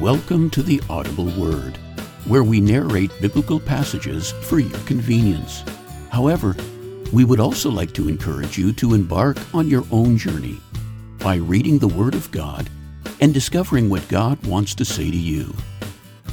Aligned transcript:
Welcome 0.00 0.50
to 0.50 0.62
the 0.62 0.82
Audible 0.90 1.30
Word, 1.40 1.78
where 2.26 2.44
we 2.44 2.60
narrate 2.60 3.10
biblical 3.18 3.58
passages 3.58 4.32
for 4.32 4.58
your 4.58 4.78
convenience. 4.80 5.64
However, 6.10 6.54
we 7.14 7.24
would 7.24 7.40
also 7.40 7.70
like 7.70 7.94
to 7.94 8.06
encourage 8.06 8.58
you 8.58 8.74
to 8.74 8.92
embark 8.92 9.38
on 9.54 9.68
your 9.68 9.84
own 9.90 10.18
journey 10.18 10.60
by 11.18 11.36
reading 11.36 11.78
the 11.78 11.88
Word 11.88 12.14
of 12.14 12.30
God 12.30 12.68
and 13.22 13.32
discovering 13.32 13.88
what 13.88 14.06
God 14.08 14.44
wants 14.46 14.74
to 14.74 14.84
say 14.84 15.10
to 15.10 15.16
you. 15.16 15.54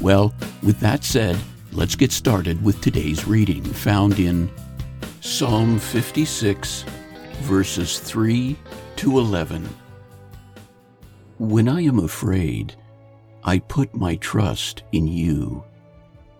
Well, 0.01 0.35
with 0.61 0.81
that 0.81 1.05
said, 1.05 1.39
let's 1.71 1.95
get 1.95 2.11
started 2.11 2.61
with 2.65 2.81
today's 2.81 3.25
reading 3.25 3.63
found 3.63 4.19
in 4.19 4.51
Psalm 5.21 5.79
56, 5.79 6.83
verses 7.43 7.97
3 7.99 8.57
to 8.97 9.19
11. 9.19 9.69
When 11.37 11.69
I 11.69 11.79
am 11.83 11.99
afraid, 11.99 12.75
I 13.45 13.59
put 13.59 13.93
my 13.93 14.15
trust 14.15 14.83
in 14.93 15.05
you, 15.05 15.65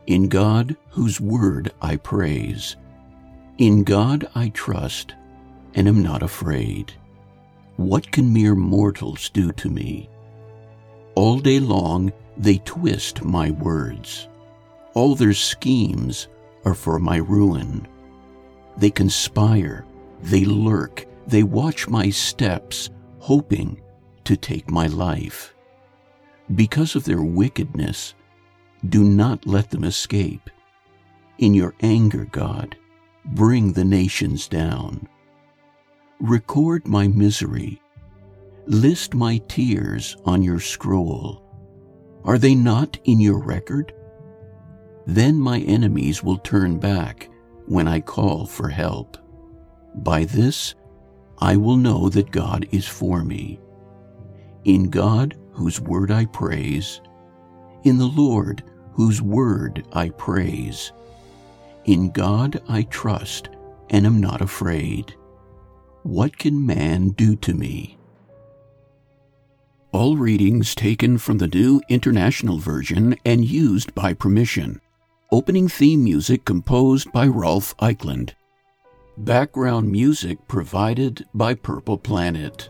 in 0.07 0.30
God 0.30 0.77
whose 0.89 1.20
word 1.20 1.73
I 1.81 1.98
praise. 1.98 2.77
In 3.57 3.84
God 3.84 4.30
I 4.35 4.49
trust 4.49 5.13
and 5.73 5.88
am 5.89 6.02
not 6.02 6.23
afraid. 6.23 6.94
What 7.75 8.09
can 8.11 8.31
mere 8.31 8.55
mortals 8.55 9.30
do 9.30 9.52
to 9.52 9.70
me? 9.70 10.09
All 11.16 11.39
day 11.39 11.59
long 11.59 12.13
they 12.38 12.59
twist 12.59 13.23
my 13.23 13.52
words. 13.52 14.30
All 14.94 15.13
their 15.13 15.33
schemes 15.33 16.30
are 16.63 16.73
for 16.73 16.99
my 16.99 17.17
ruin. 17.17 17.85
They 18.77 18.89
conspire, 18.89 19.85
they 20.22 20.45
lurk, 20.45 21.05
they 21.27 21.44
watch 21.44 21.89
my 21.89 22.09
steps, 22.09 22.89
hoping 23.20 23.81
to 24.23 24.38
take 24.38 24.72
my 24.72 24.88
life 24.88 25.53
because 26.55 26.95
of 26.95 27.05
their 27.05 27.21
wickedness, 27.21 28.13
do 28.89 29.03
not 29.03 29.45
let 29.45 29.69
them 29.69 29.83
escape. 29.83 30.50
In 31.38 31.53
your 31.53 31.73
anger, 31.81 32.25
God, 32.25 32.75
bring 33.25 33.73
the 33.73 33.86
nations 33.86 34.47
down. 34.47 35.08
Record 36.19 36.88
my 36.88 37.08
misery. 37.08 37.81
List 38.66 39.14
my 39.14 39.38
tears 39.47 40.16
on 40.25 40.44
your 40.44 40.59
scroll. 40.59 41.42
Are 42.23 42.38
they 42.38 42.55
not 42.55 42.97
in 43.03 43.20
your 43.20 43.44
record? 43.44 43.94
Then 45.05 45.38
my 45.38 45.59
enemies 45.59 46.23
will 46.23 46.38
turn 46.38 46.77
back 46.77 47.30
when 47.67 47.88
I 47.88 47.99
call 47.99 48.45
for 48.45 48.70
help. 48.70 49.17
By 49.95 50.25
this, 50.25 50.75
I 51.39 51.58
will 51.58 51.77
know 51.77 52.09
that 52.09 52.31
God 52.31 52.67
is 52.72 52.88
for 52.88 53.23
me. 53.23 53.59
In 54.64 54.89
God, 54.89 55.36
whose 55.53 55.79
word 55.79 56.11
I 56.11 56.25
praise, 56.25 57.01
in 57.83 57.97
the 57.97 58.07
Lord, 58.07 58.63
whose 58.93 59.21
word 59.21 59.85
I 59.93 60.09
praise. 60.09 60.91
In 61.85 62.11
God 62.11 62.61
I 62.67 62.83
trust 62.83 63.49
and 63.89 64.05
am 64.05 64.21
not 64.21 64.41
afraid. 64.41 65.15
What 66.03 66.37
can 66.37 66.65
man 66.65 67.09
do 67.09 67.35
to 67.37 67.53
me? 67.53 67.97
All 69.91 70.17
readings 70.17 70.73
taken 70.73 71.17
from 71.17 71.37
the 71.37 71.47
New 71.47 71.81
International 71.87 72.57
Version 72.57 73.15
and 73.25 73.45
used 73.45 73.93
by 73.93 74.13
permission. 74.13 74.81
Opening 75.31 75.67
theme 75.67 76.03
music 76.03 76.45
composed 76.45 77.11
by 77.11 77.27
Rolf 77.27 77.77
Eichland. 77.77 78.33
Background 79.17 79.91
music 79.91 80.39
provided 80.47 81.25
by 81.33 81.53
Purple 81.53 81.97
Planet. 81.97 82.69